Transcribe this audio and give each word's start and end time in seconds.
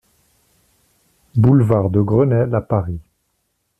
Boulevard 1.35 1.91
de 1.91 2.01
Grenelle 2.01 2.55
à 2.55 2.61
Paris 2.61 2.99